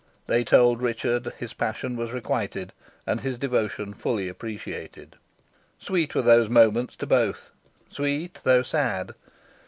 They 0.25 0.43
told 0.43 0.81
Richard 0.81 1.31
his 1.37 1.53
passion 1.53 1.95
was 1.95 2.11
requited, 2.11 2.73
and 3.05 3.21
his 3.21 3.37
devotion 3.37 3.93
fully 3.93 4.29
appreciated. 4.29 5.15
Sweet 5.77 6.15
were 6.15 6.23
those 6.23 6.49
moments 6.49 6.95
to 6.95 7.05
both 7.05 7.51
sweet, 7.87 8.39
though 8.43 8.63
sad. 8.63 9.11